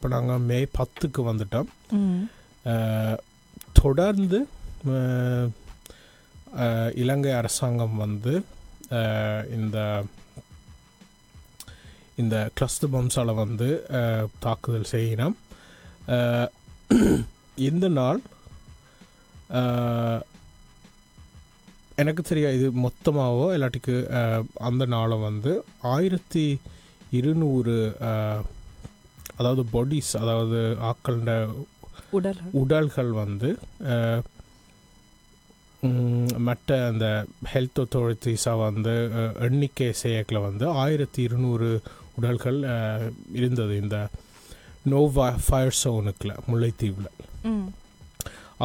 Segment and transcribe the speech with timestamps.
[0.00, 1.66] இப்போ நாங்கள் மே பத்துக்கு வந்துட்டோம்.
[3.72, 4.38] தொடர்ந்து
[7.02, 8.32] இலங்கை அரசாங்கம் வந்து
[9.56, 9.78] இந்த
[12.22, 13.68] இந்த கிளஸ்டர் பம்ஸால் வந்து
[14.44, 15.36] தாக்குதல் செய்யணும்
[17.68, 18.20] இந்த நாள்
[21.96, 23.98] எனக்கு தெரியாது இது மொத்தமாகவோ இல்லாட்டிக்கு
[24.60, 25.54] அந்த நாளை வந்து
[25.94, 26.46] ஆயிரத்தி
[27.20, 27.76] இருநூறு
[29.40, 31.32] அதாவது பாடிஸ் அதாவது ஆக்களோட
[32.10, 33.48] உடல்கள் உடல்கள் வந்து
[36.48, 37.06] மற்ற அந்த
[37.52, 38.94] ஹெல்த் அத்தாரிட்டிஸாக வந்து
[39.46, 41.68] எண்ணிக்கை செய்யக்கில் வந்து ஆயிரத்தி இருநூறு
[42.16, 42.58] உடல்கள்
[43.32, 43.98] இருந்தது இந்த
[44.92, 47.10] நோவா ஃபயர் சோனுக்குள்ள முல்லைத்தீவில்.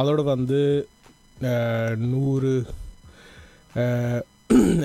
[0.00, 0.60] அதோட வந்து
[2.12, 2.52] நூறு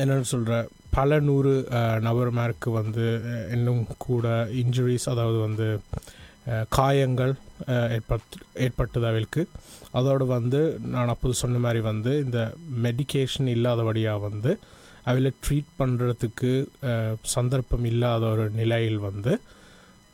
[0.02, 0.53] என்னன்னு சொல்கிற
[0.98, 1.54] பல நூறு
[2.08, 3.05] நபர்மாருக்கு வந்து
[3.55, 4.26] இன்னும் கூட
[4.62, 5.67] இன்ஜுரிஸ் அதாவது வந்து
[6.77, 7.34] காயங்கள்
[7.95, 9.41] ஏற்பட் ஏற்பட்டதவிற்கு.
[9.98, 10.61] அதோடு வந்து
[10.94, 12.39] நான் அப்போது சொன்ன மாதிரி வந்து இந்த
[12.86, 14.52] மெடிகேஷன் இல்லாதபடியாக வந்து
[15.09, 16.52] அவளை ட்ரீட் பண்ணுறதுக்கு
[17.36, 19.33] சந்தர்ப்பம் இல்லாத ஒரு நிலையில் வந்து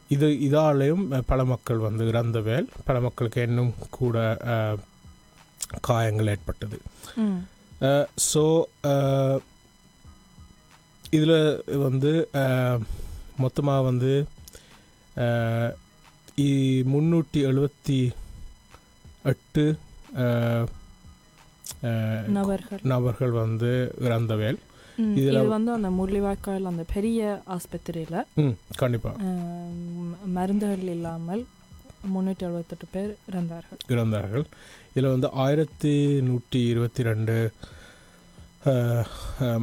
[0.09, 4.17] இது இதாலேயும் பல மக்கள் வந்து இறந்தவேல் பல மக்களுக்கு இன்னும் கூட
[5.88, 6.78] காயங்கள் ஏற்பட்டது.
[8.30, 8.44] ஸோ
[11.09, 12.30] இதில் வந்து
[13.38, 14.27] மொத்தமாக வந்து
[16.94, 18.11] முன்னூற்றி எழுபத்தி
[19.23, 19.78] எட்டு
[22.28, 22.80] நபர்கள்.
[22.83, 24.58] நபர்கள் வந்து இறந்தவேல்
[25.02, 28.53] இதுல- இது வந்து அந்த முள்ளிவாய்க்கால் அந்த பெரிய ஆஸ்பத்திரியில்.
[28.75, 29.23] கண்டிப்பாக
[30.25, 31.45] மருந்துகள் இல்லாமல்
[32.16, 33.78] முன்னூற்றி அறுபத்தெட்டு பேர் இறந்தார்கள்.
[33.88, 34.44] இறந்தார்கள்.
[34.94, 37.52] இதில் வந்து ஆயிரத்தி நூற்றி இருபத்தி ரெண்டு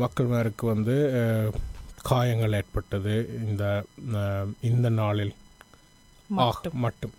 [0.00, 0.96] மக்கள் மேருக்கு வந்து
[2.04, 3.14] காயங்கள் ஏற்பட்டது.
[3.44, 3.64] இந்த
[4.68, 5.34] இந்த நாளில்.
[6.30, 7.14] மட்டும்.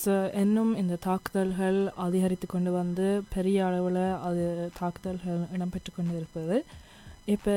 [0.00, 4.44] ஸோ இன்னும் இந்த தாக்குதல்கள் அதிகரித்து கொண்டு வந்து பெரிய அளவில் அது
[4.78, 6.56] தாக்குதல்கள் இடம்பெற்று கொண்டு இருப்பது
[7.28, 7.54] இப்போ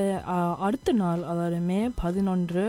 [0.62, 2.66] அடுத்த நாள் அதாவது மே பதினொன்று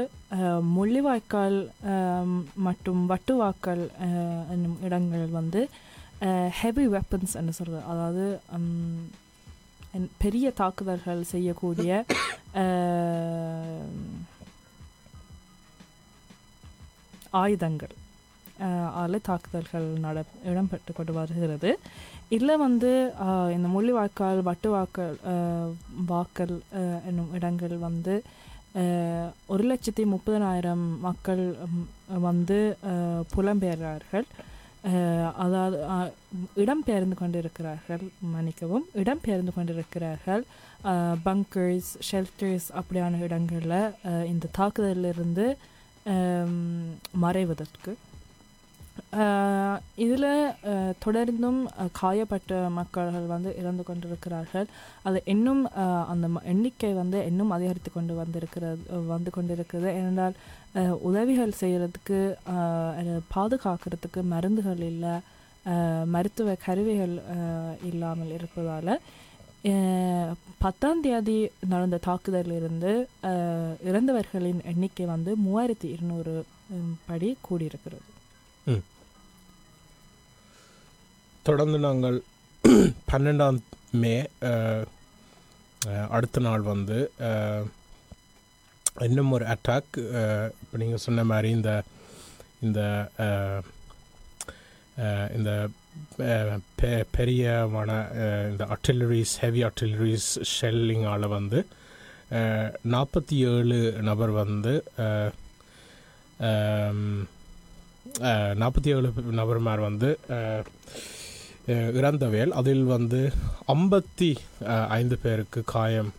[0.76, 1.58] முள்ளிவாய்க்கால்
[1.90, 2.30] அஹ்,
[2.66, 3.84] மற்றும் வட்டுவாக்கல்
[4.54, 5.62] என்னும் இடங்கள் வந்து
[6.58, 8.26] ஹெவி வெப்பன்ஸ் என்று சொல்கிறது அதாவது
[10.20, 11.90] பெரிய தாக்குதல்கள் செய்யக்கூடிய
[17.40, 17.94] ஆயுதங்கள்
[19.00, 20.18] ஆல தாக்குதல்கள் நட
[20.50, 21.70] இடம்பெற்று கொண்டு வருகிறது.
[22.30, 22.90] இதில் வந்து
[23.54, 25.72] இந்த முள்ளிவாய்க்கால் வட்டுவாக்கல் அஹ்,
[26.08, 28.14] வாக்கல் அஹ், என்னும் இடங்கள் வந்து
[29.48, 31.44] ஒரு லட்சத்தி முப்பதனாயிரம் மக்கள்
[32.24, 32.58] வந்து
[33.32, 34.26] புலம்பெயர்கிறார்கள்
[35.42, 35.76] அதாவது
[36.62, 38.04] இடம்பெயர்ந்து கொண்டிருக்கிறார்கள்
[38.34, 38.84] மன்னிக்கவும்.
[39.02, 40.42] இடம்பெயர்ந்து கொண்டிருக்கிறார்கள்
[41.26, 43.80] பங்கர்ஸ் ஷெல்டர்ஸ் அப்படியான இடங்களில்
[44.32, 45.46] இந்த தாக்குதலிலிருந்து
[47.24, 47.92] மறைவதற்கு.
[49.94, 50.50] இதில்
[51.04, 51.66] தொடர்ந்தும்
[52.02, 54.66] காயப்பட்ட மக்கள்கள் வந்து இறந்து கொண்டிருக்கிறார்கள்.
[55.02, 55.72] அது இன்னும்
[56.06, 59.92] அந்த ம- எண்ணிக்கை வந்து இன்னும் அதிகரித்து கொண்டு வந்திருக்கிறது வந்து கொண்டிருக்கிறது.
[59.92, 60.32] ஏனென்றால்
[61.00, 62.34] உதவிகள் செய்கிறதுக்கு
[63.36, 65.14] பாதுகாக்கிறதுக்கு மருந்துகள் இல்லை
[66.04, 67.20] மருத்துவ கருவிகள்
[67.82, 69.00] இல்லாமல் இருப்பதால்
[70.58, 73.06] பத்தாம் தேதி நடந்த தாக்குதலிலிருந்து
[73.84, 76.44] இறந்தவர்களின் எண்ணிக்கை வந்து மூவாயிரத்தி இருநூறு
[77.06, 78.15] படி கூடியிருக்கிறது.
[81.46, 82.16] தொடர்ந்து நாங்கள்
[83.08, 83.58] பன்னெண்டாம்
[84.00, 84.14] மே
[86.10, 86.98] அடுத்த நாள் வந்து
[89.04, 89.96] இன்னும் ஒரு அட்டாக்
[90.62, 91.72] இப்போ நீங்கள் சொன்ன மாதிரி இந்த
[92.62, 92.80] இந்த
[95.36, 95.50] இந்த
[96.76, 97.90] பெ- பெரியமான
[98.50, 101.60] இந்த அர்டிலரிஸ் ஹெவி அர்டிலரிஸ் ஷெல்லிங்கால் வந்து
[102.92, 103.78] நாற்பத்தி ஏழு
[104.08, 104.74] நபர் வந்து
[108.60, 109.08] நாற்பத்தி ஏழு
[109.40, 110.10] நபர்மார் வந்து
[112.00, 113.20] இறந்தவேல் அதில் வந்து
[113.74, 114.30] ஐம்பத்தி
[114.98, 116.10] ஐந்து பேருக்கு காயம்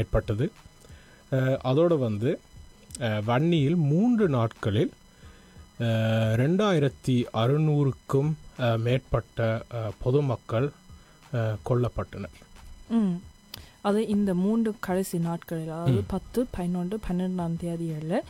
[0.00, 0.46] ஏற்பட்டது.
[1.70, 2.32] அதோடு வந்து
[3.28, 4.92] வன்னியில் மூன்று நாட்களில்
[6.42, 8.32] ரெண்டாயிரத்தி அறுநூறுக்கும்
[8.86, 9.46] மேற்பட்ட
[10.02, 10.68] பொதுமக்கள்
[11.68, 12.36] கொல்லப்பட்டனர்.
[13.88, 16.02] அது இந்த மூன்று கடைசி நாட்களில் அதாவது.
[16.14, 18.20] பத்து பதினொன்று பன்னெண்டாம் தேதிகளில்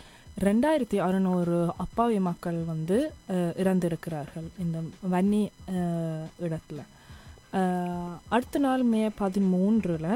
[0.43, 2.97] ரெண்டாயிரத்தி அறுநூறு அப்பாவி மக்கள் வந்து
[3.63, 4.79] இறந்திருக்கிறார்கள் இந்த
[5.13, 5.43] வன்னி
[6.47, 6.81] இடத்துல.
[8.35, 10.09] அடுத்த நாள் மே பதிமூன்றில்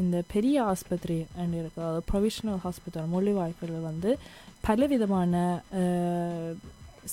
[0.00, 1.80] இந்த பெரிய ஆஸ்பத்திரி அண்ட் இருக்கு.
[1.82, 4.12] அதாவது ப்ரொவிஷனல் ஹாஸ்பிட்டல் மொழிவாய்ப்பில் வந்து
[4.66, 5.34] பலவிதமான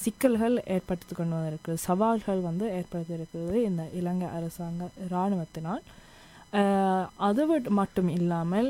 [0.01, 1.73] சிக்கல்கள் ஏற்படுத்தி கொண்டு வந்திருக்கு.
[1.87, 5.83] சவால்கள் வந்து ஏற்படுத்தியிருக்கிறது இந்த இலங்கை அரசாங்க இராணுவத்தினால்
[7.27, 7.41] அது
[7.79, 8.69] மட்டும் இல்லாமல்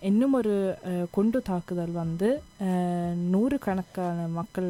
[0.00, 0.54] இன்னும் ஒரு
[1.10, 2.28] குண்டு தாக்குதல் வந்து
[3.32, 4.68] நூறு கணக்கான மக்கள்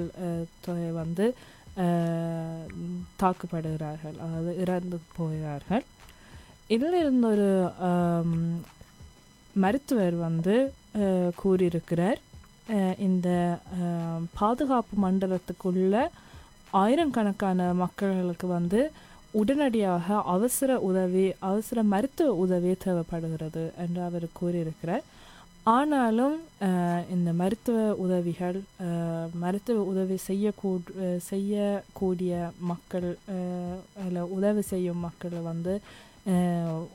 [0.64, 1.26] தொகை வந்து
[3.22, 5.84] தாக்கப்படுகிறார்கள் அதாவது இறந்து போகிறார்கள்.
[6.74, 7.50] இதில் இருந்த ஒரு
[9.56, 10.56] மருத்துவர் வந்து
[11.36, 12.20] கூறியிருக்கிறார்
[12.98, 13.28] இந்த
[14.40, 15.94] பாதுகாப்பு மண்டலத்துக்குள்ள
[16.82, 18.80] ஆயிரக்கணக்கான மக்களுக்கு வந்து
[19.38, 25.04] உடனடியாக அவசர உதவி அவசர மருத்துவ உதவி தேவைப்படுகிறது என்று அவர் கூறியிருக்கிறார்.
[25.70, 26.36] ஆனாலும்
[27.10, 28.58] இந்த மருத்துவ உதவிகள்
[29.40, 30.70] மருத்துவ உதவி செய்யக்கூ
[31.28, 32.32] செய்யக்கூடிய
[32.70, 33.80] மக்கள் அஹ்,
[34.32, 35.74] உதவி செய்யும் மக்களை வந்து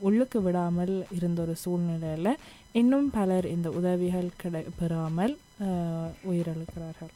[0.02, 2.32] உள்ளுக்கு விடாமல் இருந்த ஒரு சூழ்நிலையில்
[2.74, 5.34] இன்னும் பலர் இந்த உதவிகள் கிடை பெறாமல்
[6.28, 7.12] உயிரிழக்கிறார்கள்.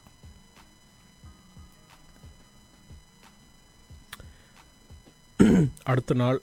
[5.91, 6.38] அடுத்த நாள்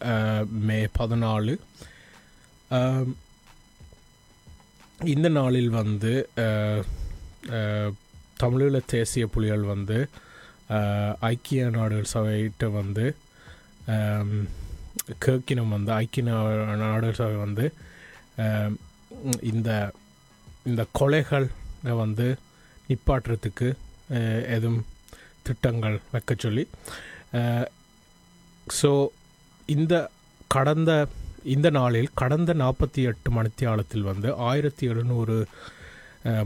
[0.67, 1.55] மே பதினாலு.
[5.13, 6.13] இந்த நாளில் வந்து
[8.41, 9.97] தமிழீழ தேசிய புலிகள் வந்து
[11.31, 13.05] ஐக்கிய நாடுகள் சபையிட்ட வந்து
[15.25, 16.23] கேக்கினம் வந்து ஐக்கிய
[16.83, 17.65] நாடுகள் சபை வந்து
[19.51, 19.69] இந்த
[20.69, 21.47] இந்த கொலைகள்
[22.01, 22.27] வந்து
[22.87, 23.67] நிப்பாட்டுறதுக்கு
[24.55, 24.85] எதுவும்
[25.47, 26.63] திட்டங்கள் வைக்க சொல்லி
[28.67, 28.89] ஸோ
[29.75, 29.93] இந்த
[30.55, 30.91] கடந்த
[31.53, 35.35] இந்த நாளில் கடந்த நாற்பத்தி எட்டு மணித்தியாலத்தில் வந்து ஆயிரத்தி எழுநூறு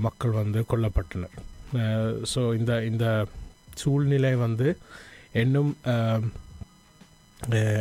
[0.05, 1.35] மக்கள் வந்து கொல்லப்பட்டனர்.
[2.31, 3.05] ஸோ இந்த இந்த
[3.81, 4.67] சூழ்நிலை வந்து
[5.43, 5.71] இன்னும்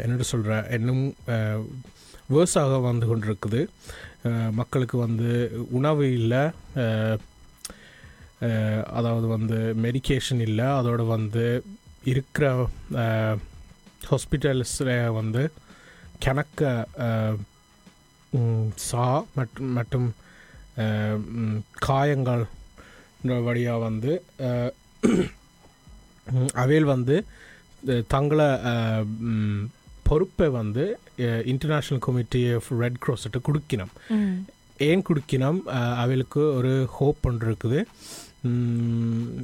[0.05, 1.05] என்னோட சொல்கிற இன்னும்
[2.35, 3.61] வேர்ஸாக வந்து கொண்டிருக்குது.
[4.61, 5.31] மக்களுக்கு வந்து
[5.79, 6.43] உணவு இல்லை
[8.99, 11.47] அதாவது வந்து மெடிகேஷன் இல்லை அதோடு வந்து
[12.13, 12.47] இருக்கிற
[14.11, 15.43] ஹாஸ்பிட்டல்ஸில் வந்து
[16.25, 16.71] கணக்க
[18.87, 19.05] சா
[19.37, 20.09] மற்றும் மற்றும்
[21.87, 22.45] காயங்கள்
[23.49, 24.13] வழியாக வந்து
[26.63, 27.17] அவையில் வந்து
[28.15, 28.49] தங்களை
[30.09, 30.85] பொறுப்பை வந்து
[31.53, 33.93] இன்டர்நேஷ்னல் கமிட்டி ஆஃப் ரெட் கிராஸ்ட்டு கொடுக்கணும்
[34.89, 35.61] ஏன் குடிக்கணும்
[36.03, 37.81] அவளுக்கு ஒரு ஹோப் ஒன்று இருக்குது.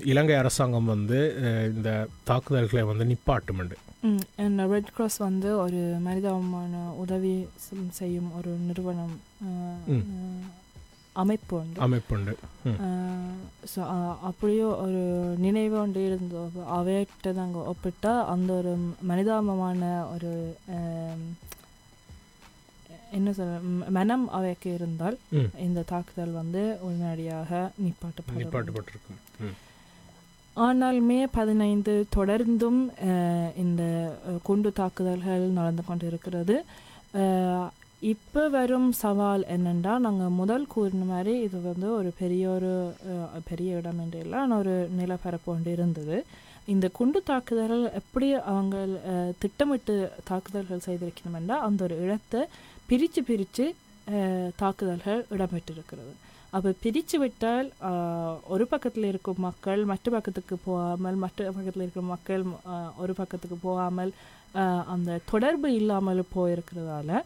[0.04, 1.18] இலங்கை அரசாங்கம் வந்து
[1.74, 1.90] இந்த
[2.24, 3.76] தாக்குதல்களை வந்து நிப்பாட்டுமெண்டு.
[4.70, 7.46] ரெட் கிராஸ் வந்து ஒரு மனிதாபமான உதவி
[7.90, 9.78] செய்யும் ஒரு நிறுவனம் ம்.
[9.88, 10.44] அஹ்,
[11.12, 11.80] அமைப்பு உண்டு.
[11.80, 12.34] அமைப்புண்டு.
[13.74, 13.80] ஸோ
[14.20, 15.02] அப்படியே ஒரு
[15.38, 16.48] நினைவு ஒன்று இருந்தது.
[16.72, 19.82] அவையிட்ட நாங்கள் ஒப்பிட்டா அந்த ஒரு மனிதாபமான
[20.14, 20.32] ஒரு
[23.18, 23.58] என்ன சொல்ல
[23.96, 25.16] மனம் அவைக்கு இருந்தால்.
[25.66, 27.50] இந்த தாக்குதல் வந்து உடனடியாக
[27.84, 29.20] நிப்பாட்டப்படும் நிப்பாட்டப்பட்டிருக்கும்.
[30.56, 32.82] ஆனால் மே பதினைந்து தொடர்ந்தும்
[33.62, 33.82] இந்த
[34.48, 36.56] குண்டு தாக்குதல்கள் நடந்து கொண்டிருக்கிறது
[38.12, 42.72] இப்போ வரும் சவால் என்னென்னா நாங்கள் முதல் கூறின மாதிரி இது வந்து ஒரு பெரிய ஒரு
[43.48, 46.16] பெரிய இடம் என்று இல்லை ஆனால் ஒரு நிலப்பரப்பு ஒன்று இருந்தது
[46.72, 48.76] இந்த குண்டு தாக்குதல்கள் எப்படி அவங்க
[49.42, 49.96] திட்டமிட்டு
[50.30, 52.42] தாக்குதல்கள் செய்திருக்கணுமென்றா அந்த ஒரு இடத்தை
[52.88, 53.64] பிரித்து பிரித்து
[54.60, 56.12] தாக்குதல்கள் இடம்பெற்றிருக்கிறது.
[56.56, 57.68] அப்போ பிரித்து விட்டால்
[58.54, 62.42] ஒரு பக்கத்தில் இருக்கும் மக்கள் மற்ற பக்கத்துக்கு போகாமல் மற்ற பக்கத்தில் இருக்கிற மக்கள்
[63.02, 64.12] ஒரு பக்கத்துக்கு போகாமல்
[64.94, 67.22] அந்த தொடர்பு இல்லாமல் போயிருக்கிறதால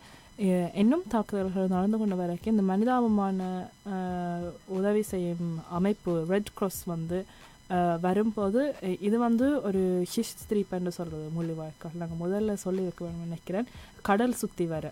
[0.83, 3.49] இன்னும் தாக்குதல்கள் நடந்து கொண்ட வரைக்கும் இந்த மனிதாபமான
[4.79, 7.19] உதவி செய்யும் அமைப்பு ரெட் கிராஸ் வந்து
[8.07, 8.61] வரும்போது
[9.07, 9.83] இது வந்து ஒரு
[10.13, 13.69] ஹிஸ்திரிப்பன்னு சொல்கிறது மொழிவாய்க்கால் நாங்கள் முதல்ல சொல்லியிருக்க வேண்டும் நினைக்கிறேன்
[14.09, 14.87] கடல் சுற்றி வர.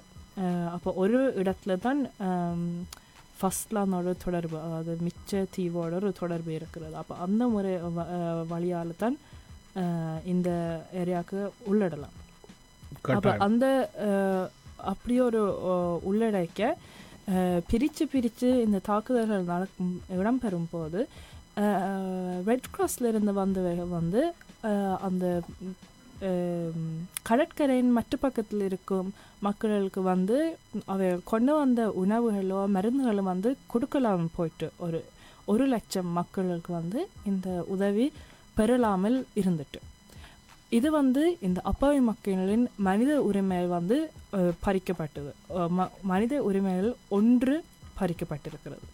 [0.72, 2.66] அப்போ ஒரு இடத்துல தான் ஆம்,
[3.38, 7.72] ஃபஸ்ட்லாந்தோட தொடர்பு அதாவது மிச்ச தீவோட ஒரு தொடர்பு இருக்கிறது அப்போ அந்த முறை
[8.50, 9.16] வழியால் தான்
[10.26, 10.50] இந்த
[11.00, 11.40] ஏரியாவுக்கு
[11.70, 12.14] உள்ளிடலாம்
[13.10, 13.32] அப்போ.
[13.44, 13.64] அந்த
[14.86, 15.40] அப்படி ஒரு
[16.06, 16.62] உள்ளடக்க
[17.68, 21.00] பிரித்து பிரித்து இந்த தாக்குதல்கள் நடக்கும் இடம்பெறும் போது
[22.48, 24.22] ரெட் கிராஸ்ல இருந்து வந்தவங்க வந்து
[25.02, 25.24] அந்த
[27.22, 29.08] கடற்கரையின் மற்ற பக்கத்தில் இருக்கும்
[29.40, 30.36] மக்களுக்கு வந்து
[30.86, 35.00] அவை கொண்டு வந்த உணவுகளோ மருந்துகளோ வந்து கொடுக்கலாம் போயிட்டு ஒரு
[35.46, 38.06] ஒரு லட்சம் மக்களுக்கு வந்து இந்த உதவி
[38.56, 39.80] பெறலாமல் இருந்துட்டு
[40.72, 43.96] இது வந்து இந்த அப்பாவி மக்களின் மனித உரிமைகள் வந்து
[44.62, 45.32] பறிக்கப்பட்டது
[45.70, 47.54] ம- மனித உரிமைகள் ஒன்று
[48.00, 48.86] பறிக்கப்பட்டிருக்கிறது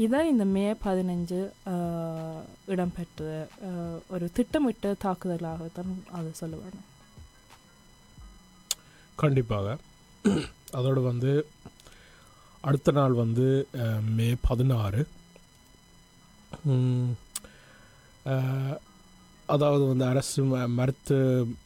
[0.00, 1.40] இதான் இந்த மே பதினஞ்சு
[2.66, 3.24] இடம்பெற்ற
[4.08, 6.88] ஒரு திட்டமிட்ட தாக்குதலாகத்தான் அதை சொல்ல வேணும்
[9.18, 9.76] கண்டிப்பாக
[10.72, 11.32] அதோடு வந்து
[12.64, 13.46] அடுத்த நாள் வந்து
[14.12, 15.02] மே பதினாறு
[19.48, 21.18] அதாவது வந்து அரசு ம- மருத்து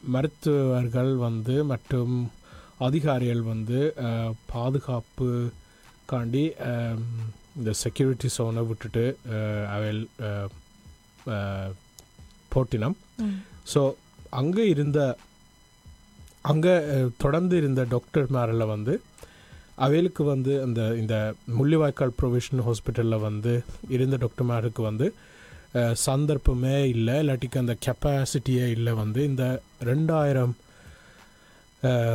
[0.07, 2.15] மருத்துவர்கள் வந்து மற்றும்
[2.79, 3.79] அதிகாரிகள் வந்து
[4.45, 5.29] பாதுகாப்பு
[6.05, 6.43] காண்டி
[7.59, 9.03] இந்த செக்யூரிட்டி சோனை விட்டுட்டு
[11.29, 11.71] அஹ்,
[12.49, 12.95] போட்டினம்.
[13.65, 13.81] ஸோ
[14.33, 14.99] அங்கே இருந்த
[16.43, 16.73] அங்கே
[17.17, 18.93] தொடர்ந்து இருந்த டாக்டர்மாரில் வந்து
[19.77, 21.15] அவைகளுக்கு வந்து அந்த இந்த
[21.53, 23.53] முள்ளிவாய்க்கால் ப்ரொவிஷன் ஹாஸ்பிட்டலில் வந்து
[23.89, 25.07] இருந்த டாக்டர்மாருக்கு வந்து
[26.03, 29.45] சந்தர்ப்பமே இல்லை இல்லாட்டிக்கு அந்த கெப்பாசிட்டியே இல்லை வந்து இந்த
[29.83, 30.53] ரெண்டாயிரம்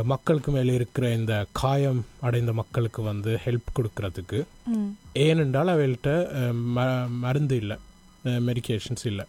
[0.05, 4.39] மக்களுக்கு மேலே இருக்கிற இந்த காயம் அடைந்த மக்களுக்கு வந்து ஹெல்ப் கொடுக்கறதுக்கு.
[5.23, 6.85] ஏனென்றால் அவைகள்கிட்ட அஹ், ம
[7.19, 7.77] மருந்து இல்லை
[8.45, 9.25] மெடிகேஷன்ஸ் இல்லை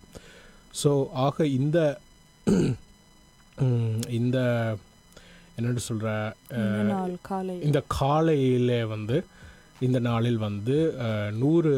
[0.75, 0.91] ஸோ
[1.25, 1.79] ஆக இந்த
[4.11, 4.39] இந்த
[5.57, 6.09] என்னென்னு சொல்கிற
[7.63, 9.17] இந்த காலையிலே வந்து
[9.81, 10.77] இந்த நாளில் வந்து
[11.39, 11.73] நூறு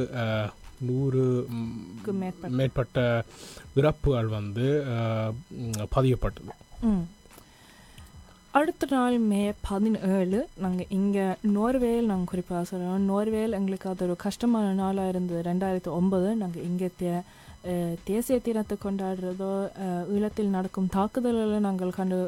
[0.83, 1.23] நூறு
[2.59, 2.99] மேற்பட்ட.
[3.75, 4.67] இறப்புகள் வந்து
[5.91, 6.53] பதியப்பட்டது.
[8.57, 11.25] அடுத்த நாள் மே பதினேழு நாங்கள் இங்கே
[11.57, 15.41] நோர்வேல் நாங்கள் குறிப்பாக சொல்கிறோம் நோர்வேல் எங்களுக்கு அது ஒரு கஷ்டமான நாளாக இருந்தது.
[15.49, 17.11] ரெண்டாயிரத்தி ஒன்பது நாங்கள் இங்கே தே
[18.11, 19.51] தேசிய தினத்தை கொண்டாடுறதோ
[20.15, 22.19] ஈழத்தில் நடக்கும் தாக்குதல்களை நாங்கள் கண்டு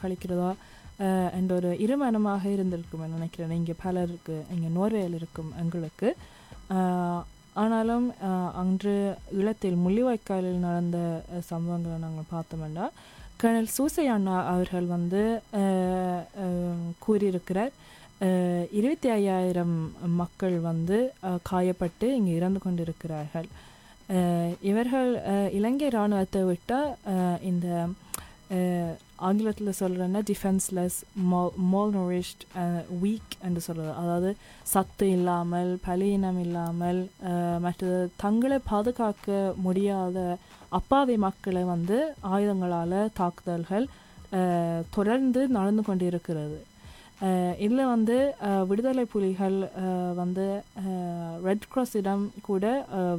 [0.00, 0.50] கழிக்கிறதோ
[1.38, 3.54] என்ற ஒரு இருமனமாக இருந்திருக்கும் நினைக்கிறேன்.
[3.60, 6.10] இங்கே பலருக்கு இங்கே நோர்வேல் இருக்கும் எங்களுக்கு.
[7.64, 8.08] ஆனாலும்
[8.62, 8.96] அன்று
[9.38, 10.98] ஈழத்தில் முள்ளிவாய்க்காலில் நடந்த
[11.52, 12.88] சம்பவங்களை நாங்கள் பார்த்தோம்னா
[13.42, 14.04] கர்னல் சூசை
[14.52, 15.22] அவர்கள் வந்து
[17.04, 17.72] கூறியிருக்கிறார்.
[18.78, 19.76] இருபத்தி ஐயாயிரம்
[20.20, 20.98] மக்கள் வந்து
[21.50, 23.48] காயப்பட்டு இங்கே இறந்து கொண்டிருக்கிறார்கள்.
[24.70, 25.10] இவர்கள்
[25.58, 26.90] இலங்கை இராணுவத்தை விட்டால்
[27.50, 27.68] இந்த
[29.28, 30.98] ஆங்கிலத்தில் சொல்கிறேன்னா டிஃபென்ஸ்லெஸ்
[31.30, 31.40] மோ
[31.72, 32.44] மோல் நோரிஷ்ட்
[33.02, 34.30] வீக் என்று சொல்கிறது அதாவது
[34.72, 37.00] சத்து இல்லாமல் பலியினம் இல்லாமல்
[37.66, 40.18] மற்ற மற்றது தங்களை பாதுகாக்க முடியாத
[40.76, 41.98] அப்பாவி மக்களை வந்து
[42.32, 43.86] ஆயுதங்களால் தாக்குதல்கள்
[44.96, 46.58] தொடர்ந்து நடந்து கொண்டிருக்கிறது.
[47.64, 48.16] இதில் வந்து
[48.70, 49.56] விடுதலை புலிகள்
[50.20, 50.44] வந்து
[51.46, 52.64] ரெட் கிராஸிடம் கூட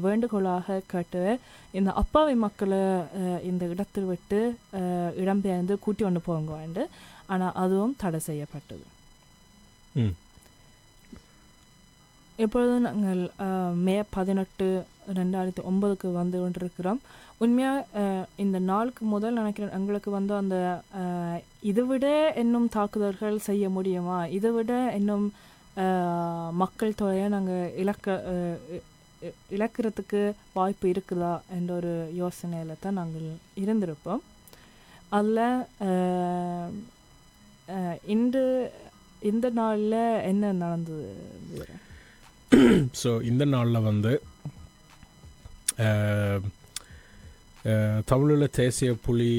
[0.05, 1.23] வேண்டுகோளாக கேட்டு
[1.79, 2.83] இந்த அப்பாவி மக்களை
[3.49, 4.39] இந்த இடத்தில் விட்டு
[5.23, 6.85] இடம்பெயர்ந்து கூட்டி கொண்டு போங்க வேண்டு
[7.33, 8.85] ஆனால் அதுவும் தடை செய்யப்பட்டது.
[12.43, 13.21] இப்பொழுது நாங்கள்
[13.85, 14.67] மே பதினெட்டு
[15.17, 16.99] ரெண்டாயிரத்தி ஒன்பதுக்கு வந்து கொண்டிருக்கிறோம்.
[17.43, 18.03] உண்மையாக
[18.43, 20.55] இந்த நாளுக்கு முதல் நினைக்கிறேன் எங்களுக்கு வந்து அந்த
[21.71, 22.07] இதை விட
[22.43, 24.19] இன்னும் தாக்குதல்கள் செய்ய முடியுமா?
[24.37, 25.27] இதை விட இன்னும்
[26.61, 28.17] மக்கள் தொகையை நாங்கள் இழக்க
[29.57, 30.21] இழக்கிறதுக்கு
[30.57, 31.33] வாய்ப்பு இருக்குதா?
[31.57, 33.27] என்ற ஒரு யோசனையில் தான் நாங்கள்
[33.63, 34.23] இருந்திருப்போம்.
[35.17, 35.45] அதில்
[38.15, 38.43] இன்று
[39.29, 40.01] இந்த நாளில்
[40.31, 41.07] என்ன நடந்தது
[43.01, 44.11] ஸோ இந்த நாளில் வந்து
[48.07, 49.31] தமிழுள்ள தேசிய புலி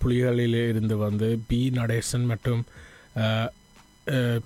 [0.00, 1.70] புலிகளில் இருந்து வந்து பி.
[1.70, 2.62] நடேசன் மற்றும்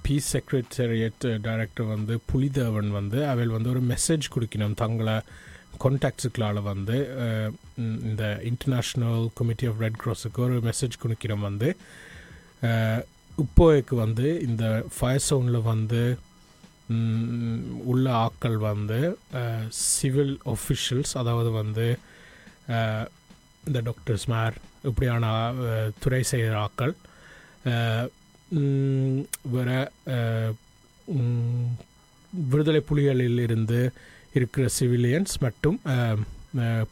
[0.03, 0.17] பி.
[0.33, 4.75] செக்ரட்டரியேட் டைரக்டர் வந்து புலிதேவன் வந்து அவள் வந்து ஒரு மெசேஜ் கொடுக்கணும்.
[4.75, 5.17] தங்களை
[5.81, 6.97] கான்டாக்ட்ஸுக்களால் வந்து
[8.05, 11.69] இந்த இன்டர்நேஷ்னல் கமிட்டி ஆஃப் ரெட் க்ராஸுக்கு ஒரு மெசேஜ் கொடுக்கணும் வந்து.
[12.63, 13.03] அஹ்,
[13.39, 14.65] இப்போதைக்கு வந்து இந்த
[14.97, 16.03] ஃபயர் சவுண்டில் வந்து
[17.85, 18.99] உள்ள ஆட்கள் வந்து
[19.87, 21.87] சிவில் ஒஃபிஷியல்ஸ் அதாவது வந்து
[23.65, 25.27] இந்த டாக்டர்ஸ் மேர் இப்படியான
[25.99, 26.55] துறை செய்கிற
[30.11, 30.53] அஹ்,
[31.17, 31.65] ம்,
[32.33, 33.81] விடுதலை புலிகளில் இருந்து
[34.35, 35.79] இருக்கிற சிவிலியன்ஸ் மற்றும்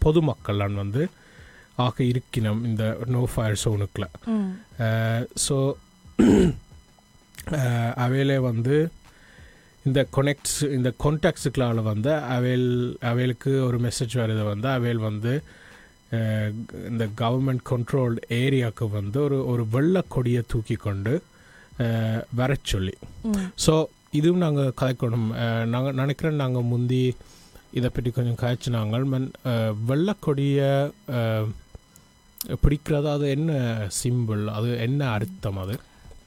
[0.00, 1.02] பொதுமக்கள்லாம் வந்து
[1.78, 4.06] ஆக இருக்கணும் இந்த நோ ஃபயர் சோனுக்குள்ள
[5.44, 5.56] ஸோ
[7.98, 8.76] அவையிலே வந்து
[9.88, 12.68] இந்த கொனெக்ட்ஸ் இந்த கான்டாக்ட்ஸுக்களால் வந்து அவைல்
[13.10, 15.32] அவைகளுக்கு ஒரு மெசேஜ் வருது வந்து அவைல் வந்து
[16.90, 21.14] இந்த கவர்மெண்ட் கண்ட்ரோல்டு ஏரியாவுக்கு வந்து ஒரு ஒரு வெள்ளை கொடியை தூக்கி கொண்டு
[22.40, 22.94] வரச் சொல்லி.
[23.64, 23.74] ஸோ
[24.18, 25.28] இதுவும் நாங்கள் கதைக்கணும்
[25.72, 27.02] நாங்கள் நினைக்கிறேன் நாங்கள் முந்தி
[27.78, 29.26] இதை பற்றி கொஞ்சம் காய்ச்சினாங்க மன்
[29.88, 30.70] வெள்ளக்கொடியை
[32.62, 33.08] பிடிக்கிறது?
[33.16, 33.52] அது என்ன
[34.00, 35.76] சிம்பிள் அது என்ன அர்த்தம் அது?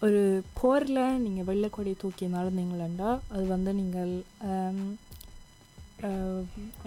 [0.06, 0.22] ஒரு
[0.60, 4.12] போரில் நீங்கள் வெள்ளைக்கொடி தூக்கி நடந்தீங்களா அது வந்து நீங்கள்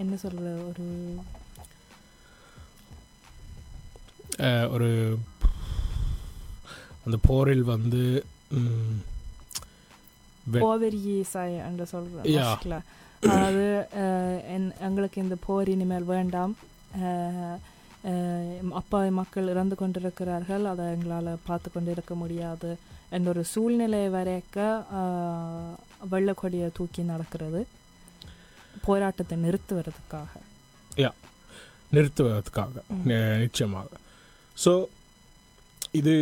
[0.02, 0.86] என்ன சொல்கிறது ஒரு
[4.74, 4.90] ஒரு
[7.04, 8.02] அந்த போரில் வந்து
[10.46, 10.60] என்று.
[13.22, 13.66] அதாவது
[14.86, 16.54] எங்களுக்கு இந்த போர் இனிமேல் வேண்டாம்.
[18.80, 22.70] அப்பாவி மக்கள் இறந்து கொண்டிருக்கிறார்கள் அதை எங்களால் பார்த்து கொண்டு இருக்க முடியாது.
[23.10, 24.58] என்ற ஒரு சூழ்நிலை வரைக்க
[24.94, 25.74] ஆஹ்,
[26.10, 27.60] வெள்ளைக்கொடியை தூக்கி நடக்கிறது.
[28.82, 30.28] போராட்டத்தை நிறுத்துவதற்காக.
[31.92, 32.72] நிறுத்துவதற்காக.
[32.88, 33.00] ம்.
[33.06, 33.88] நி- நிச்சயமாக.
[34.56, 34.72] ஸோ
[35.90, 36.12] இது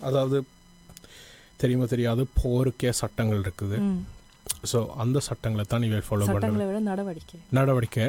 [0.00, 0.36] அதாவது
[1.56, 3.76] தெரியுமா தெரியாது போருக்கே சட்டங்கள் இருக்குது.
[4.72, 6.24] ஸோ அந்த சட்டங்களை தான் இவை ஃபாலோ
[6.64, 7.40] விட நடவடிக்கை.
[7.50, 8.06] நடவடிக்கை.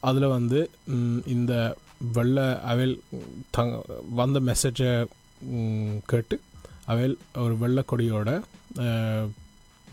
[0.00, 0.58] அதில் வந்து
[1.26, 1.52] இந்த
[2.12, 2.94] வெள்ள அவைல்
[3.58, 3.72] தங்
[4.14, 4.90] வந்த மெசேஜை
[6.10, 6.36] கேட்டு
[6.92, 8.30] அவைல் ஒரு வெள்ளக்கொடியோட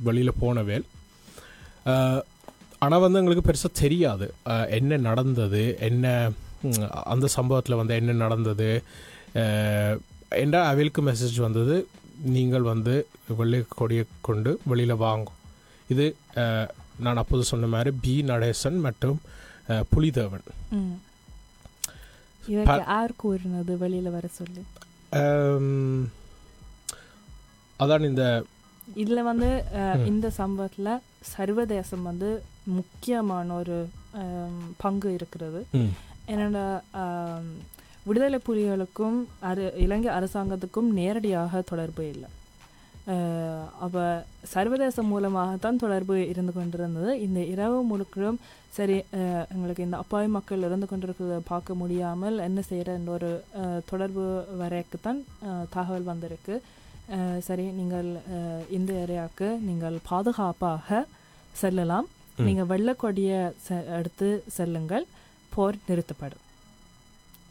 [0.08, 0.86] வெளியில் போனவேல்
[2.86, 4.27] ஆனால் வந்து எங்களுக்கு பெருசாக தெரியாது.
[4.80, 6.06] என்ன நடந்தது என்ன
[7.13, 8.70] அந்த சம்பவத்தில் வந்து என்ன நடந்தது
[10.44, 11.75] என்ற அவைலுக்கு மெசேஜ் வந்தது?
[12.36, 12.94] நீங்கள் வந்து
[13.39, 15.42] வெள்ளை கொடியை கொண்டு வெளியில் வாங்கும்
[15.94, 16.06] இது
[17.06, 18.13] நான் அப்போது சொன்ன மாதிரி பி.
[18.32, 19.20] நடேசன் மற்றும்
[19.94, 20.46] புலிதேவன்.
[22.54, 23.74] யார் கூறினது?
[23.86, 24.63] வெளியில வர சொல்லி.
[27.80, 28.24] அதான் இந்த
[29.02, 29.50] இதுல வந்து.
[30.06, 30.90] இந்த சம்பவத்துல
[31.36, 32.30] சர்வதேசம் வந்து
[32.78, 33.78] முக்கியமான ஒரு
[34.78, 35.62] பங்கு இருக்கிறது.
[36.34, 36.58] என்னோட
[38.08, 42.30] விடுதலை புலிகளுக்கும் அரு இலங்கை அரசாங்கத்துக்கும் நேரடியாக தொடர்பு இல்லை.
[43.86, 44.04] அப்போ
[44.54, 47.12] சர்வதேசம் மூலமாகத்தான் தொடர்பு இருந்து கொண்டிருந்தது.
[47.26, 48.40] இந்த இரவு முழுக்களும்
[48.78, 48.98] சரி
[49.54, 53.30] எங்களுக்கு இந்த அப்பாவி மக்கள் இருந்து கொண்டிருக்கிறத பார்க்க முடியாமல் என்ன செய்கிற என்ற ஒரு
[53.92, 54.26] தொடர்பு
[54.62, 55.22] வரைக்குத்தான்
[55.76, 56.56] தகவல் வந்திருக்கு.
[57.48, 58.10] சரி நீங்கள்
[58.78, 61.06] இந்த ஏரியாவுக்கு நீங்கள் பாதுகாப்பாக
[61.62, 62.08] செல்லலாம்.
[62.48, 63.40] நீங்கள் வெள்ளக்கொடியை
[64.00, 65.06] எடுத்து செல்லுங்கள்.
[65.54, 66.44] போர் நிறுத்தப்படும்.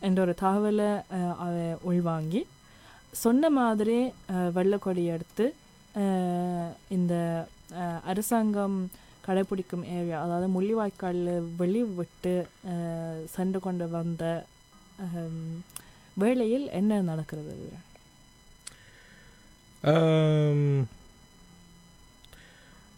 [0.06, 0.90] என்ற ஒரு தகவலை
[1.90, 2.42] உள்வாங்கி
[3.16, 3.98] சொன்ன மாதிரி
[4.54, 5.44] வெள்ளக்கொடி எடுத்து
[6.90, 7.14] இந்த
[8.04, 8.78] அரசாங்கம்
[9.24, 12.34] கடைபிடிக்கும் ஏரியா அதாவது முள்ளிவாய்க்காலில் வெளி விட்டு
[13.32, 14.24] சென்று கொண்டு வந்த
[16.16, 17.54] வேளையில் என்ன நடக்கிறது?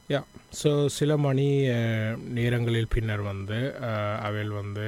[0.09, 0.21] யா
[0.59, 1.47] ஸோ சில மணி
[2.37, 3.59] நேரங்களில் பின்னர் வந்து
[3.89, 4.19] அஹ்,
[4.55, 4.87] வந்து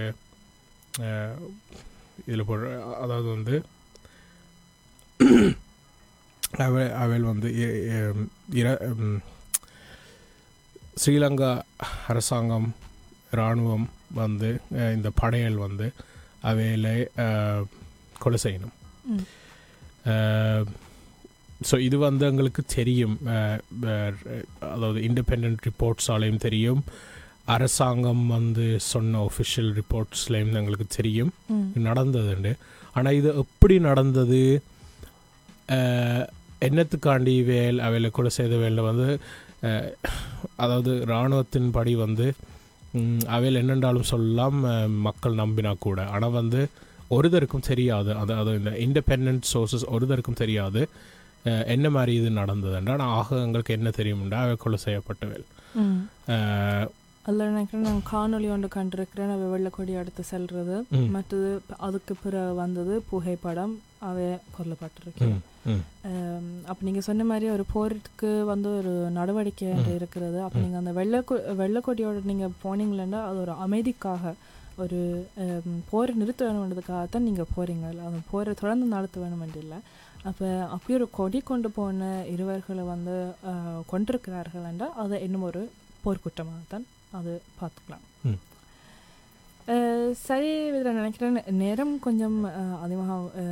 [2.27, 2.69] இதில் போடுற
[2.99, 3.57] அதாவது வந்து
[6.61, 7.49] அவ அவள் வந்து
[8.55, 8.81] இர-
[10.97, 11.51] ஸ்ரீலங்கா
[12.07, 12.69] அரசாங்கம்
[13.31, 14.49] இராணுவம் வந்து
[14.95, 15.87] இந்த படையல் வந்து
[17.17, 17.65] அஹ்,
[18.19, 18.75] கொலை செய்யணும்.
[21.61, 23.17] ஸோ இது வந்து எங்களுக்கு தெரியும்
[24.71, 26.83] அதாவது இண்டிபெண்ட் ரிப்போர்ட்ஸாலையும் தெரியும்
[27.47, 31.33] அரசாங்கம் வந்து சொன்ன ஒஃபிஷியல் ரிப்போர்ட்ஸ்லேயும் எங்களுக்கு தெரியும்.
[31.85, 32.53] நடந்ததுண்டு
[32.97, 34.41] ஆனால் இது எப்படி நடந்தது
[36.61, 39.09] என்னத்துக்காண்டி வேல் அவையில் கொலை செய்த வேலை வந்து
[40.59, 42.27] அதாவது இராணுவத்தின் படி வந்து
[43.35, 44.59] அவையில் என்னென்றாலும் சொல்லலாம்
[45.05, 46.01] மக்கள் நம்பினா கூட.
[46.11, 46.61] ஆனால் வந்து
[47.11, 48.11] ஒருதருக்கும் தெரியாது.
[48.17, 50.83] அது அது இந்த இண்டிபெண்ட் சோர்சஸ் ஒருதருக்கும் தெரியாது.
[51.67, 55.47] என்ன மாதிரி இது நடந்ததுன்றா ஆனால் ஆக எங்களுக்கு என்ன தெரியும்டா அவை கொலை செய்யப்பட்டவேல்
[55.81, 56.01] ம்.
[56.33, 56.87] அஹ்,
[57.25, 59.33] அதில் நினைக்கிறேன் நான் காணொளி ஒன்று கண்டிருக்கிறேன்.
[59.35, 63.75] அவ வெள்ளக்கொடி எடுத்து செல்றது ம், மற்றது அதுக்கு பிறகு வந்தது புகைப்படம்.
[64.09, 64.17] அவ
[64.57, 65.27] கொல்லப்பட்டிருக்கு.
[66.71, 69.71] அப்போ நீங்கள் சொன்ன மாதிரி ஒரு போருக்கு வந்து ஒரு நடவடிக்கை.
[69.97, 70.59] இருக்கிறது அப்போ.
[70.65, 74.35] நீங்கள் அந்த வெள்ளக்கொ வெள்ளக்கொடியோட நீங்கள் போனீங்களா அது ஒரு அமைதிக்காக
[74.85, 75.01] ஒரு
[75.91, 79.81] போரை நிறுத்த வேணுன்றதுக்காகத்தான் நீங்கள் போறீங்க அந்த போரை தொடர்ந்து நடத்த வேணும் இல்லை
[80.29, 83.17] அப்போ அப்படி ஒரு கொடி கொண்டு போன இருவர்களை வந்து
[83.93, 85.63] கொண்டிருக்கிறார்கள் என்றால் அது இன்னும் ஒரு
[86.05, 86.87] போர்க்குற்றமாகத்தான்
[87.19, 88.05] அது பார்த்துக்கலாம்.
[90.27, 91.37] சரி இதில் நினைக்கிறேன்.
[91.63, 92.39] நேரம் கொஞ்சம்
[92.85, 93.43] அதிகமாக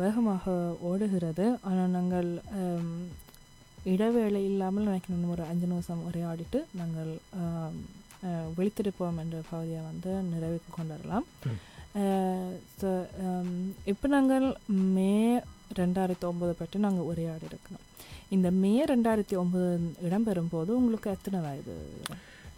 [0.00, 0.54] வேகமாக
[0.88, 1.46] ஓடுகிறது.
[1.68, 2.28] ஆனால் நாங்கள்
[3.92, 5.24] இடைவேளை இல்லாமல் நினைக்கிறேன்.
[5.34, 7.12] ஒரு அஞ்சு நிமிஷம் உரையாடிட்டு நாங்கள்
[8.58, 11.26] விழித்திருப்போம் என்ற பகுதியை வந்து நிறைவுக்கு கொண்டு வரலாம்.
[12.80, 12.88] ஸோ
[13.92, 14.46] இப்போ நாங்கள்
[14.96, 15.12] மே
[15.80, 17.84] ரெண்டாயிரத்தி ஒம்பது பற்றி நாங்கள் உரையாடி இருக்கிறோம்.
[18.36, 19.68] இந்த மே ரெண்டாயிரத்தி ஒம்பது
[20.06, 21.76] இடம்பெறும் போது உங்களுக்கு எத்தனை வயது?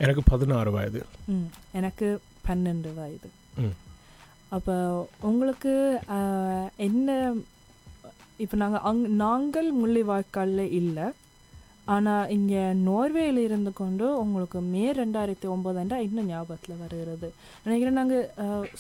[0.05, 1.01] எனக்கு பதினாறு வயது.
[1.35, 2.09] ம் எனக்கு
[2.49, 3.31] பன்னெண்டு வயது.
[4.53, 4.75] அப்போ
[5.23, 5.73] உங்களுக்கு
[6.87, 7.09] என்ன
[8.39, 11.07] இப்போ நாங்கள் அங் நாங்கள் முள்ளிவாய்க்காலில் இல்லை.
[11.87, 17.29] ஆனால் இங்கே நோர்வேயில் இருந்து கொண்டு உங்களுக்கு மே ரெண்டாயிரத்தி ஒம்போதாண்டா இன்னும் ஞாபகத்தில் வருகிறது.
[17.65, 18.27] நினைக்கிறேன் நாங்கள்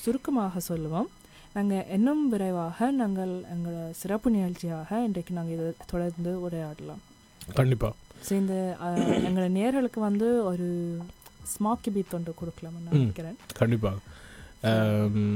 [0.02, 1.08] சுருக்கமாக சொல்லுவோம்.
[1.54, 7.02] நாங்கள் இன்னும் விரைவாக நாங்கள் எங்களோட சிறப்பு நிகழ்ச்சியாக இன்றைக்கு நாங்கள் இதை தொடர்ந்து உரையாடலாம்.
[7.54, 7.94] கண்டிப்பாக
[8.26, 8.54] ஸோ இந்த
[8.84, 10.68] அஹ், எங்களோட நேர்களுக்கு வந்து ஒரு
[11.52, 12.90] ஸ்மாக்கி பீத் ஒன்று கொடுக்கலாம்னு நான்.
[12.90, 13.36] நினைக்கிறேன்.
[13.54, 13.96] கண்டிப்பாக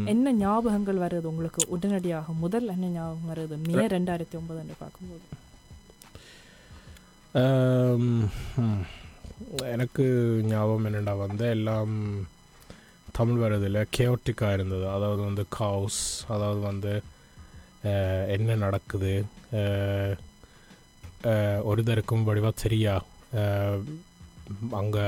[0.04, 2.32] என்ன ஞாபகங்கள் வருது உங்களுக்கு உடனடியாக?
[2.32, 5.24] முதல் என்ன ஞாபகம் வருது மே ரெண்டாயிரத்தி ஒன்பது பார்க்கும்போது.
[7.34, 8.22] ஆம்,
[8.56, 8.82] ம்.
[9.62, 10.04] எனக்கு
[10.44, 11.94] ஞாபகம் என்னடா வந்து எல்லாம்
[13.12, 14.88] தமிழ் வரதில் கேவட்டிக்காக இருந்தது.
[14.88, 16.92] அதாவது வந்து காஸ் அதாவது வந்து
[18.34, 19.14] என்ன நடக்குது?
[21.70, 22.96] ஒருத்தருக்கும் வடிவாக தெரியா?
[24.70, 25.06] அங்கே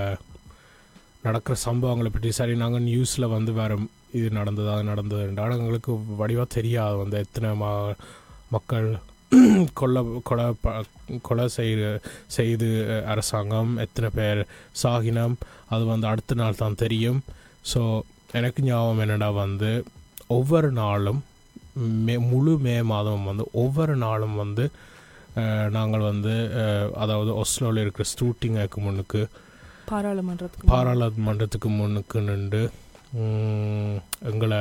[1.25, 2.31] நடக்கிற சம்பவங்களை பற்றி.
[2.39, 3.77] சரி நாங்கள் நியூஸில் வந்து வேறு
[4.19, 6.97] இது நடந்தது அது நடந்தது ஆனால் எங்களுக்கு வடிவாக தெரியாது.
[7.03, 7.71] வந்து எத்தனை மா
[8.51, 8.89] மக்கள்
[9.73, 10.73] கொலை கொலை ப-
[11.23, 11.87] கொலை செய்து
[12.29, 12.69] செய்து
[13.13, 14.41] அரசாங்கம் எத்தனை பேர்
[14.83, 15.35] சாகினம்
[15.69, 17.19] அது வந்து அடுத்த நாள் தான் தெரியும்.
[17.73, 17.81] ஸோ
[18.33, 19.71] எனக்கு ஞாபகம் என்னடா வந்து
[20.37, 21.21] ஒவ்வொரு நாளும்
[22.07, 24.65] மே முழு மே மாதம் வந்து ஒவ்வொரு நாளும் வந்து
[25.71, 26.35] நாங்கள் வந்து
[26.97, 29.23] அதாவது ஒஸ்லோவில் இருக்கிற ஸ்டூட்டிங்க்கு முன்னுக்கு
[29.87, 32.63] பாராளுமன்றத்துக்கு பாராளுமன்றத்துக்கு முன்னுக்கு நின்று
[34.25, 34.61] எங்களை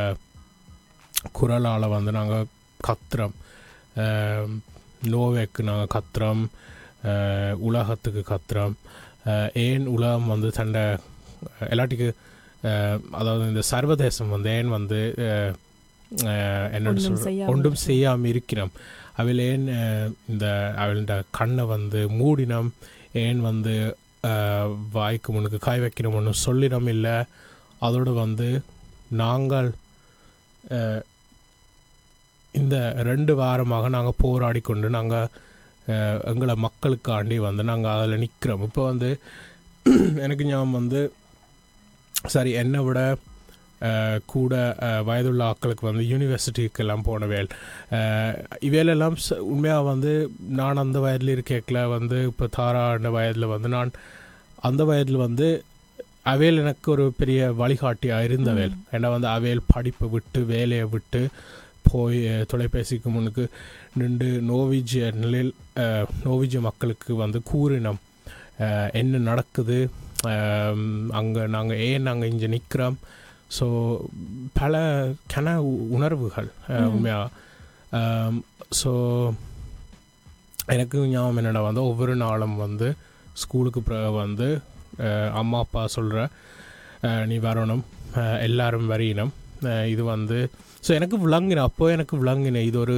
[1.31, 3.36] குரலால் வந்து நாங்கள் கத்துறோம்
[5.07, 6.43] நோவேக்கு நாங்கள் கத்துறோம்
[7.62, 8.75] உலகத்துக்கு கத்துறோம்
[9.63, 10.83] ஏன் உலகம் வந்து தண்டை
[11.69, 12.07] எல்லாட்டிக்கு
[13.12, 15.53] அதாவது இந்த சர்வதேசம் வந்து ஏன் வந்து அஹ்,
[16.75, 17.01] என்னன்னு
[17.47, 17.79] ஒன்றும்.
[17.83, 18.71] செய்யாமல் இருக்கிறோம்.
[19.13, 19.65] அவள் ஏன்
[20.27, 20.45] இந்த
[20.77, 22.69] அவளோட கண்ணை வந்து மூடினோம்.
[23.15, 23.73] ஏன் வந்து
[24.97, 27.15] வாய்க்கு முன்னுக்கு காய் வைக்கணும் ஒன்று சொல்லிடம் இல்லை.
[27.86, 28.47] அதோடு வந்து
[29.21, 29.69] நாங்கள்
[32.53, 32.75] இந்த
[33.09, 35.29] ரெண்டு வாரமாக நாங்கள் போராடி கொண்டு நாங்கள்
[36.31, 38.65] எங்களை மக்களுக்காண்டி வந்து நாங்கள் அதில் நிற்கிறோம்.
[38.69, 39.09] இப்போ வந்து
[40.25, 41.01] எனக்கு ஞாபகம் வந்து
[42.33, 42.99] சரி என்னை விட
[44.25, 44.53] கூட
[45.03, 47.49] வயதுள்ள ஆட்களுக்கு வந்து யூனிவர்சிட்டிக்கெல்லாம் போனவேல்
[48.61, 50.13] இவையிலெல்லாம் உண்மையாக வந்து
[50.51, 53.91] நான் அந்த வயதில் இருக்கேக்கில் வந்து இப்போ தாராண்ட வயதில் வந்து நான்
[54.61, 55.47] அந்த வயதில் வந்து
[56.23, 61.21] அவையில் எனக்கு ஒரு பெரிய வழிகாட்டியாக இருந்தவேல் ஏன்னா வந்து அவையில் படிப்பை விட்டு வேலையை விட்டு
[61.91, 62.19] போய்
[62.51, 63.43] தொலைபேசிக்கு முன்னுக்கு
[63.93, 65.51] நின்று நோவிஜிய நிலையில்
[66.23, 67.99] நோவிஜிய மக்களுக்கு வந்து கூறினோம்
[68.93, 69.77] என்ன நடக்குது
[71.11, 72.97] அங்கே நாங்கள் ஏன் நாங்கள் இங்கே நிற்கிறோம்
[73.53, 73.65] ஸோ
[74.53, 74.75] பல
[75.33, 75.47] கன
[75.91, 76.91] உணர்வுகள் அஹ், ம்.
[76.91, 77.19] உண்மையா
[78.79, 78.91] ஸோ
[80.69, 82.87] எனக்கு ஞாபகம் என்னடா வந்து ஒவ்வொரு நாளும் வந்து
[83.35, 84.47] ஸ்கூலுக்கு பிறகு வந்து
[85.35, 86.19] அம்மா அப்பா சொல்கிற
[87.27, 87.83] நீ வரணும்
[88.41, 89.31] எல்லாரும் வரையினம்
[89.89, 90.37] இது வந்து
[90.83, 92.97] ஸோ எனக்கு விளங்கின அப்போ எனக்கு விளங்கின இது ஒரு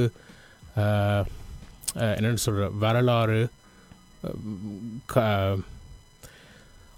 [2.14, 3.40] என்னன்னு சொல்கிற வரலாறு
[5.06, 5.56] க-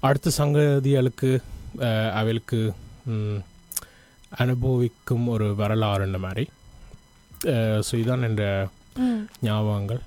[0.00, 1.30] அடுத்த சங்கதிகளுக்கு
[2.14, 2.60] அவளுக்கு
[4.42, 6.44] அனுபவிக்கும் ஒரு வரலாறுன்ற மாதிரி.
[7.88, 8.44] ஸோ இதான் என்ற
[9.48, 10.00] ஞாபகங்கள்.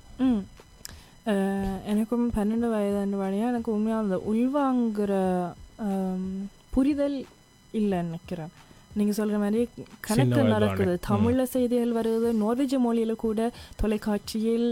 [1.91, 5.13] எனக்கும் பன்னெண்டு வயதாண்டு வழியாக எனக்கு உண்மையாக அந்த உள்வாங்குற
[6.75, 7.17] புரிதல்
[7.79, 8.51] இல்லைன்னு நினைக்கிறேன்.
[8.99, 9.61] நீங்கள் சொல்கிற மாதிரி
[10.07, 10.53] கணக்கு வயதான.
[10.53, 10.93] நடக்குது.
[11.09, 13.49] தமிழில் செய்திகள் வருது நார்வேஜ் மொழியில் கூட
[13.81, 14.67] தொலைக்காட்சியில்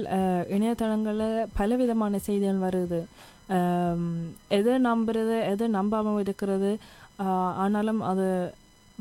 [0.55, 3.01] இணையதளங்களில் பலவிதமான செய்திகள் வருது.
[4.57, 6.71] எதை நம்புறது எதை நம்பாமல் இருக்கிறது
[7.63, 8.27] ஆனாலும் அது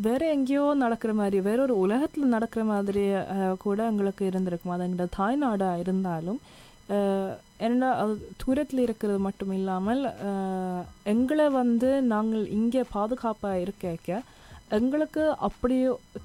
[0.07, 3.05] வேற எங்கேயோ நடக்கிற மாதிரி வேற ஒரு உலகத்தில் நடக்கிற மாதிரி
[3.65, 4.75] கூட எங்களுக்கு இருந்திருக்கும்.
[4.75, 6.41] அது எங்களோட தாய்நாடாக இருந்தாலும்
[7.67, 10.03] என்னடா அது தூரத்தில் இருக்கிறது மட்டும் இல்லாமல்
[11.13, 14.23] எங்களை வந்து நாங்கள் இங்கே பாதுகாப்பாக இருக்க
[14.79, 15.77] எங்களுக்கு அப்படி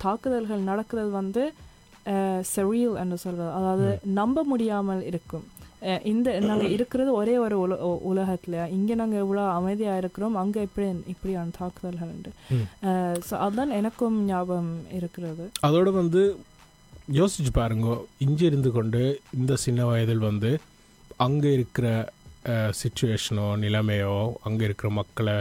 [0.05, 1.43] தாக்குதல்கள் நடக்கிறது வந்து
[2.53, 3.87] செரியல் என்று சொல்றது அதாவது
[4.19, 5.45] நம்ப முடியாமல் இருக்கும்.
[6.11, 7.75] இந்த நாங்கள் இருக்கிறது ஒரே ஒரு உல
[8.11, 8.57] உலகத்தில்.
[8.77, 10.35] இங்கே நாங்கள் இவ்வளோ அமைதியாக இருக்கிறோம்.
[10.41, 12.13] அங்கே எப்படி இப்படியான தாக்குதல்கள்.
[13.27, 15.45] ஸோ அதுதான் எனக்கும் ஞாபகம் இருக்கிறது.
[15.69, 16.23] அதோட வந்து
[17.19, 17.97] யோசிச்சு பாருங்க.
[18.25, 19.01] இங்கே இருந்து கொண்டு
[19.39, 20.51] இந்த சின்ன வயதில் வந்து
[21.27, 21.87] அங்கே இருக்கிற
[22.81, 24.15] சுச்சுவேஷனோ நிலைமையோ
[24.47, 25.35] அங்கே இருக்கிற மக்களை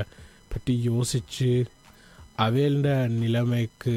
[0.52, 1.52] பற்றி யோசித்து
[2.44, 2.88] அவையில
[3.22, 3.94] நிலைமைக்கு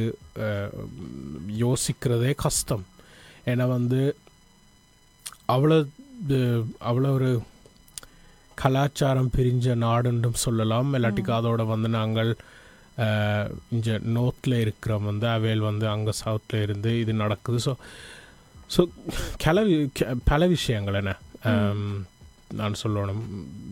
[1.63, 2.85] யோசிக்கிறதே கஷ்டம்.
[3.51, 4.01] ஏன்னா வந்து
[5.53, 5.77] அவ்வளோ
[6.89, 7.29] அவ்வளோ ஒரு
[8.61, 10.91] கலாச்சாரம் பிரிஞ்ச நாடுன்றும் சொல்லலாம்.
[10.97, 12.31] இல்லாட்டிக்கு அதோட வந்து நாங்கள்
[13.75, 17.57] இங்க நோர்த்தில் இருக்கிற வந்து அவையில் வந்து அங்கே சவுத்தில் இருந்து இது நடக்குது.
[17.65, 17.73] ஸோ
[18.75, 18.81] ஸோ
[19.45, 19.63] கல
[20.29, 21.13] பல விஷயங்கள் என்ன?
[22.59, 23.21] நான் சொல்லணும்.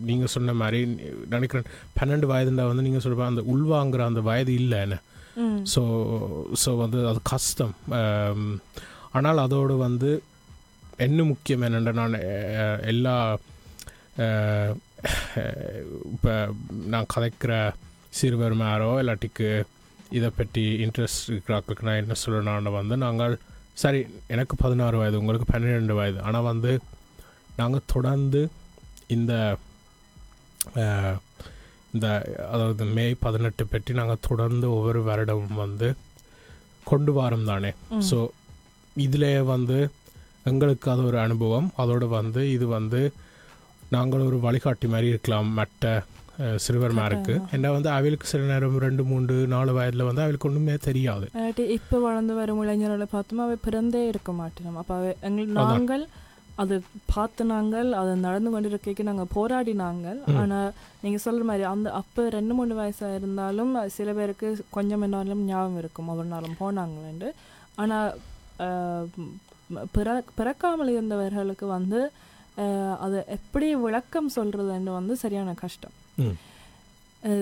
[0.09, 0.79] நீங்கள் சொன்ன மாதிரி
[1.33, 4.97] நினைக்கிறேன் பன்னெண்டு வயதுண்டா வந்து நீங்கள் சொல்ற அந்த உள்வாங்குற அந்த வயது இல்லை என்ன?
[5.73, 5.81] ஸோ
[6.63, 7.73] ஸோ வந்து அது கஷ்டம்.
[9.17, 10.11] ஆனால் அதோடு வந்து
[10.97, 12.19] என்ன முக்கியம் என்னென்னா நான்
[12.81, 13.37] எல்லா
[16.11, 16.53] இப்போ
[16.85, 17.73] நான் கதைக்கிற
[18.09, 19.63] சிறுவர் மேரோ இல்லாட்டிக்கு
[20.11, 23.39] இதை பற்றி இன்ட்ரெஸ்ட் இருக்கிறாக்களுக்கு நான் என்ன சொல்லணும்னு வந்து நாங்கள்
[23.73, 26.79] சரி எனக்கு பதினாறு வயது உங்களுக்கு பன்னிரெண்டு வயது ஆனால் வந்து
[27.55, 28.49] நாங்கள் தொடர்ந்து
[29.07, 29.57] இந்த
[31.93, 32.07] இந்த
[32.51, 35.95] அதாவது மே பதினெட்டு பற்றி நாங்கள் தொடர்ந்து ஒவ்வொரு வருடமும் வந்து
[36.83, 37.73] கொண்டு வரோம் தானே.
[38.11, 38.27] ஸோ
[38.95, 39.89] இதில் வந்து
[40.45, 41.67] எங்களுக்கு அது ஒரு அனுபவம்.
[41.77, 43.01] அதோட வந்து இது வந்து
[43.91, 45.85] நாங்கள் ஒரு வழிகாட்டி மாதிரி இருக்கலாம் மற்ற
[46.37, 47.33] அஹ், சிறுவர்மாருக்கு.
[47.51, 51.25] ஏன்னா வந்து அவளுக்கு சில நேரம் ரெண்டு மூன்று நாலு வயதில் வந்து அவளுக்கு ஒன்றுமே தெரியாது.
[51.75, 55.69] இப்போ வளர்ந்து வரும் இளைஞர்களை பார்த்தோமா அவை பிறந்தே இருக்க மாட்டோம் அப்போ அவை எங்கள் அதான்.
[55.71, 56.05] நாங்கள்
[56.57, 56.75] அது
[57.07, 59.29] பார்த்து நாங்கள் அது நடந்து கொண்டிருக்க நாங்கள்.
[59.35, 60.35] போராடினாங்கள் ம்.
[60.37, 60.71] ஆனால்
[61.03, 66.09] நீங்கள் சொல்கிற மாதிரி அந்த அப்போ ரெண்டு மூணு வயசாக இருந்தாலும் சில பேருக்கு கொஞ்சம் என்னாலும் ஞாபகம் இருக்கும்.
[66.09, 67.29] ஒவ்வொரு நாளும் போனாங்களேண்டு
[67.75, 68.09] ஆனால்
[69.93, 71.99] பிற பிறக்காமல் இருந்தவர்களுக்கு வந்து
[73.01, 75.95] அதை எப்படி விளக்கம் சொல்கிறதுன்னு வந்து சரியான கஷ்டம்.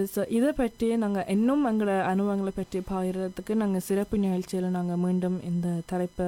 [0.09, 5.69] ஸோ இதை பற்றி நாங்கள் இன்னும் எங்களோட அனுபவங்களை பற்றி பகிர்றதுக்கு நாங்கள் சிறப்பு நிகழ்ச்சியில் நாங்கள் மீண்டும் இந்த
[5.89, 6.27] தலைப்பை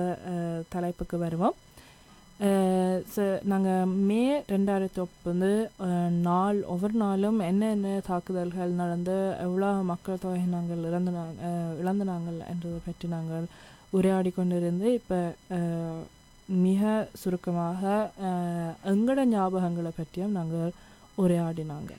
[0.72, 1.56] தலைப்புக்கு வருவோம்
[3.12, 5.50] ஸோ நாங்கள் மே ரெண்டாயிரத்தி ஒப்பது
[6.26, 13.08] நாள் ஒவ்வொரு நாளும் என்னென்ன தாக்குதல்கள் நடந்து எவ்வளோ மக்கள் தொகை நாங்கள் இழந்துனாங்க அஹ், இழந்துனாங்கள் என்றதை பற்றி
[13.10, 13.46] நாங்கள்
[13.94, 15.20] உரையாடி கொண்டிருந்து இப்போ
[16.62, 16.82] மிக
[17.14, 17.82] சுருக்கமாக
[18.24, 20.74] அஹ், எங்களோட ஞாபகங்களை பற்றியும் நாங்கள்
[21.18, 21.92] உரையாடினாங்க.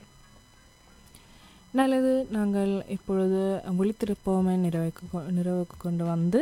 [1.71, 3.39] நல்லது நாங்கள் இப்பொழுது
[3.79, 6.39] விழித்திருப்போமே நிறைவுக்கு நிறைவுக்கு கொண்டு வந்து